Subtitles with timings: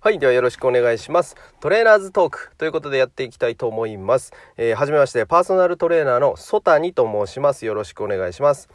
[0.00, 0.20] はい。
[0.20, 1.34] ではよろしくお願いします。
[1.58, 4.32] トレーナーズトークということでやっていきたいと思います。
[4.56, 7.66] えー、はじめまして、パーソナルトレーナーのソタニと申します。
[7.66, 8.68] よろしくお願いします。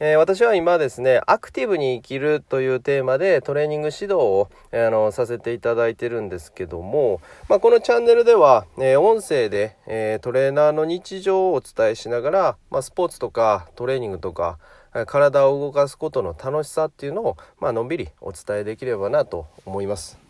[0.00, 7.20] えー、私は今ですね、アクティブに生きるというテーマでトレーニング指導を、えー、あのさせていただいてるんですけども、
[7.50, 14.58] まあ、このチャンネルでは、えー、音声で、えトレーナーの日常をお伝えしながら、まあ、スポーツとかトレーニングとか、
[15.04, 20.25] 体を動かすことの楽しさっていうのを、まあのんびりお伝えできればなと思います。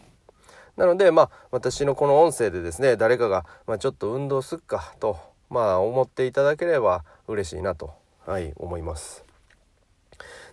[0.76, 5.18] なので、まあ、私のこの音声でですね、誰かが、まあ、ちょっと運動すっかと、
[5.50, 7.94] まあ、思っていただければ嬉しいなと、
[8.26, 9.26] はい、思います。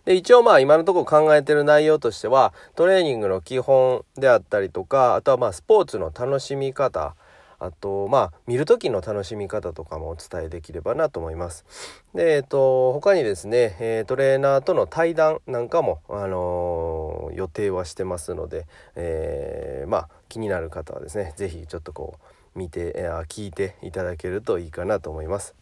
[0.06, 7.16] で、一応まあ今のところ考えてる内容としては、トレーニングの基本であったりとか、あとはまあスポーツの楽しみ方、
[7.60, 11.66] あとまあ見る時の楽しみ方とかもお伝えできればなと思います。
[12.14, 16.32] で、えっと、他にですね、えー、トレーナーとの対談なんかも、あのー、
[17.36, 18.66] 予定はしてますので、
[18.96, 22.18] えー、まあ気になる方はですね、是非ちょっとこ
[22.56, 25.56] う見て、え聞いていただけるといいかなと思います。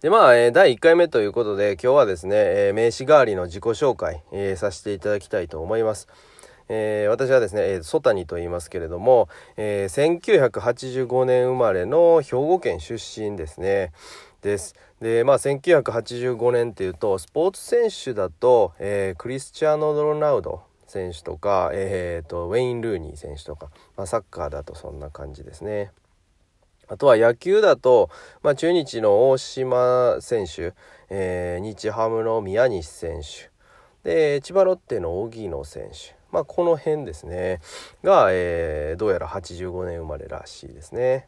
[0.00, 6.08] で、まあ、えー、第1回目ということで、今日はですね、えー、名刺代わりの自己紹介、えー、させていただきたいと思います。
[6.68, 13.92] えー、私はですね、えー、ソタニと言いますけれども、えー、1985年生まれの兵庫県出身ですね。
[14.46, 14.76] です。
[15.00, 25.90] で、まあ、1985年っていうと、スポーツ選手だと、えー、クリスチャーノ・ロナウド選手とか、えーと、ウェイン・ルーニー選手とか、まあ、サッカーだとそんな感じですね。
[26.88, 28.08] あとは野球だと、
[28.44, 30.72] まあ、中日の大島選手、
[31.10, 33.50] えー、日ハムの宮西選手、
[34.08, 37.58] で、千葉ロッテの荻野選手、まあ、この辺ですね
[38.04, 41.26] が、えー、どうやら85年生まれらしいですね。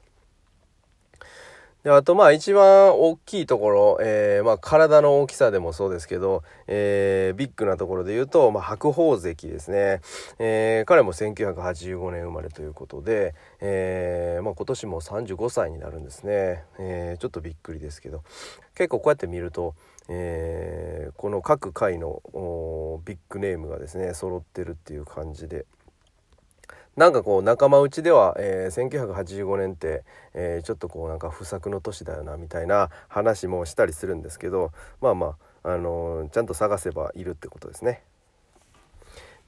[1.85, 10.01] であとまあ一番大きいところ、えー、まあ体の大きさでもそうですけど、えー、ビッグなところで言うと、まあ、白鵬関ですね、
[10.39, 18.23] えー、彼も1985年生まれということで、えーまあ、今年も35歳になるんですね、えー、ちょっとびっくりですけど。
[18.79, 19.75] 結構こうやって見ると、
[20.09, 22.23] えー、この各回の
[23.05, 25.67] ビッグネームがですね揃ってるっていう感じで。
[26.99, 30.03] なんかこう仲間内では、えー、1985年って、
[30.35, 38.03] えー、ちょっとこうなんか不作の年だよなみたいな話もしたりするんですけどまあまあ、あのー、ちゃんと探せばいるってことですね。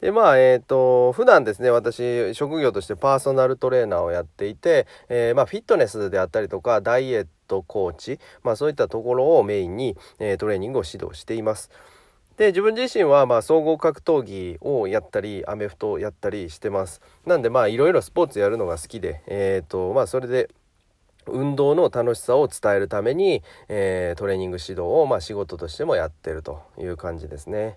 [0.00, 11.70] でまあえっ、ー、と普段ですね私職業としてパーソナルトレーナーをやっていて、えー、まあ、フィットネスであったりとかダイエットコーチ、まあ、そういったところをメインに、え、トレーニングを指導しています。
[12.40, 20.48] で自分自身はまあ総合格闘技をやったりアメフトをやったりしてますなんでまあいろいろスポーツやるのが好きでえっ、ー、とまあそれで
[21.26, 27.76] 運動の楽しさを伝えるために、えー、トレーニング指導をまあ仕事としてもやってるという感じですね。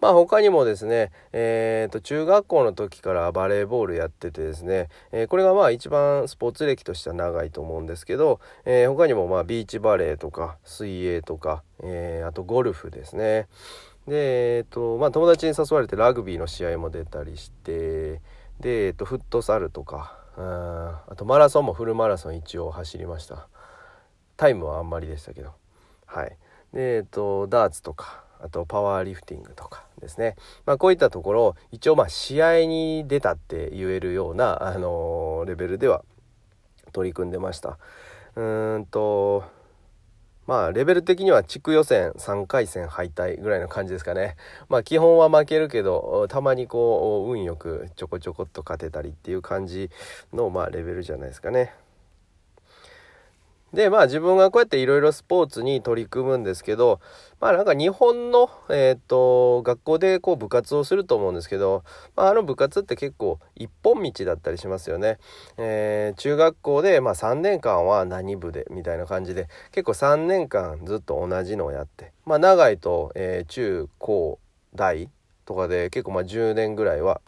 [0.00, 13.48] まあ他にもですね、えー、と中学校の時からバレーボールやっててですね、えー、これがまあ一番スポーツ歴としては長いと思うんですけど、えー、他にもまあビーチバレーとか水泳とか、え、あとゴルフですね。
[14.08, 18.20] で、えっ、と、まあ友達に誘われてラグビーの試合も出たりして、
[18.58, 23.48] で、えっ、と、フットサルとか、ああとマラソンもフルマラソン一応走りました。
[24.36, 25.52] タイムはあんまりでしたけど。
[26.06, 26.36] はい。
[26.72, 36.04] で、えっ、と、ダーツとか、あとパワーリフティングとかですね、まあ、こういったところを一応まあ試合に出たって言えるような、あのー、レベルでは
[36.92, 37.78] 取り組んでました。
[38.36, 39.44] うーんと
[40.46, 44.36] まあレベル的には地区予選3回戦敗退ぐらいの感じですかね。
[44.70, 49.90] まあ基本は負けるけどたまにこう運よくちょこちょこっと勝てたりっていう感じ
[50.32, 51.74] のまあレベルじゃないですかね。
[53.72, 57.00] で、まあ自分がこうやっていろいろスポーツに取り組むんですけど、
[57.40, 61.84] まあなんか日本の、えっ、ー、と、学校でこう部活をすると思うんですけど、
[62.16, 65.18] まああの部活って結構一本道だったりしますよね。
[65.58, 74.38] えー、中学校でまあ3年間は何部でみたいな感じで、結構3年間ずっと同じのをやって、まあ長いと、えー、中高
[74.74, 75.10] 大
[75.44, 77.20] とかで結構まあ10年ぐらいは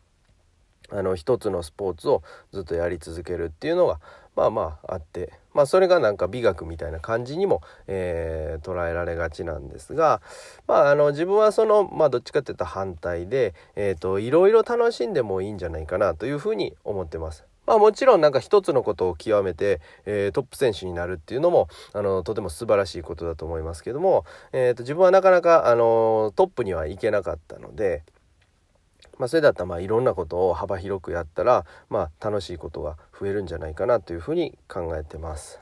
[0.93, 2.23] あの一つのスポーツを
[2.53, 4.01] ずっとやり続けるっていうのが
[4.37, 10.21] まあまああってまあそれがなんか美学みたいな感じにも、えー、捉えられがちなんですが
[10.67, 17.45] まああの自分はそのまあどっちかっていうと反対で、えーと、いろいろ楽しんでもいいんじゃないかなというふうに思ってます。
[17.67, 28.03] まあもちろんなんか一つのことを極めて、えー、トップ選手になるっていうのもあのとても素晴らしいことだと思いますけども、えーと自分はなかなかあのトップには行けなかったので。
[29.21, 35.61] まあ、それだったらまあいろんなことを幅広くやったら、まあ、楽しいことが増えるんじゃないかなというふうに考えてます。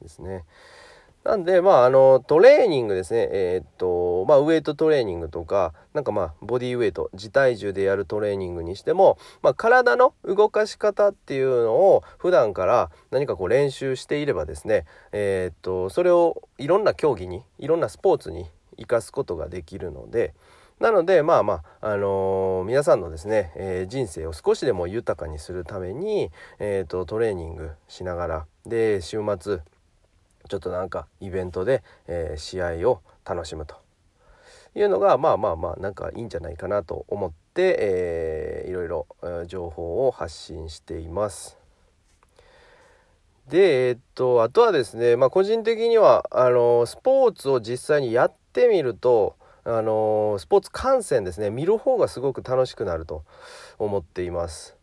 [0.00, 0.44] ですね。
[1.24, 3.28] なんで、まあ、あの、トレーニングですね。
[3.32, 18.46] えー、っと、まあ、ウエイトトレーニングとか、なんかまあ、ボディウエイト、自体重でやるトレーニングにしても、まあ、体の動かし方っていうのを普段から何かこう練習していればですね、えー、っと、それをいろんな競技に、いろんなスポーツに
[18.78, 20.34] 生かすことができるので、
[20.80, 29.60] なのでまあまあ、あのー、皆さんのですね、えー、人生を少しでも豊かにするために、えーと、トレーニングしながらで週末
[30.48, 33.76] ちょっとなんかイベントで、えー、試合を楽しむと
[34.74, 39.06] いうのがまあまあまあなんかいいんじゃないかなと思って、えー、いろいろ
[39.46, 41.56] 情報を発信しています。
[43.48, 53.24] で、えっと、あとはですね、まあ、個人的にはあのスポーツを実際にやってみるとあのスポーツ観戦ですね見る方がすごく楽しくなると
[53.78, 54.76] 思っています。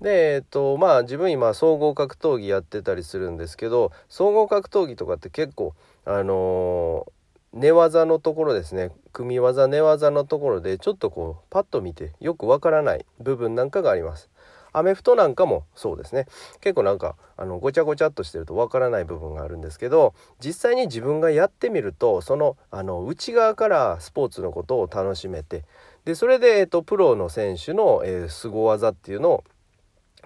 [0.00, 5.74] でえっとまあ自分今総合格闘技やってたりするんですけど総合格闘技とかって結構
[6.04, 7.06] あの
[7.52, 14.30] 寝技のところですね組み技寝技のところでちょっとこうパッと見てよくわからない部分なんかがあります。
[14.72, 16.26] アメフトなんかもそうですね
[16.60, 20.14] 結構なんかあのごちゃごちゃっとしてるとわからない部分があるんですけど
[20.44, 25.64] 実際に自分がやってみるとそのあの内側からスポーツのことを楽しめて
[26.04, 29.44] でそれで、えっと、プロの選手の、えー、凄技っていうのを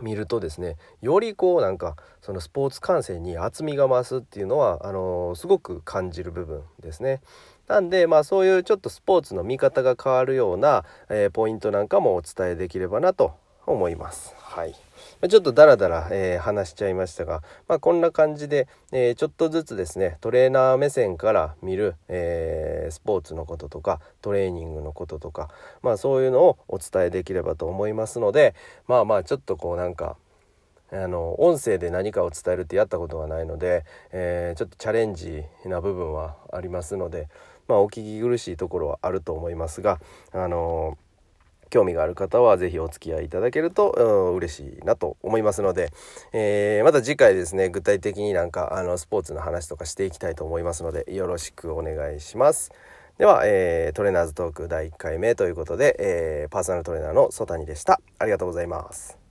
[0.01, 7.21] 見るとですねよりこうなんかそのスポーツ観戦に厚みが増すっていうのはあのー、すごく感じる部分ですね。
[7.69, 13.35] なんでまあそういうちょっとスポーツの見方が変わるような、えー、ポイントなんかもお伝えできればなと
[13.67, 14.35] 思います。
[14.39, 14.75] はい。
[15.29, 25.49] ちょっとダラダラ、えー、話しちゃいましたが、まあ、こんな感じで、えー、ちょっとずつですねトレーナー目線から見る、えー、スポーツのこととかトレーニングのこととか、
[25.83, 28.55] まあ、そういうのをお伝えできればと思いますので
[28.87, 30.17] まあまあちょっとこうなんか
[30.93, 37.29] あの音声で何かを伝えるってやったことがないので、えー、ちょっとチャレンジな部分はありますので、
[37.67, 39.99] まあ、お聞き苦しいところはあると思いますが、
[40.33, 40.97] あの
[41.71, 44.03] 興味がある方は是非お付き合いいただけると、う
[44.33, 45.91] ん、嬉しいなと思いますので、
[46.33, 52.73] えー、また次回ですね具体的になんかあのスポーツの話とかしていきたいと思いますのでよろしくお願いします。
[53.19, 58.01] では、えー、トレーナーズトーク第1回目ということで、えー、パーソナルトレーナーの曽谷でした。
[58.19, 59.24] ありがとうございます。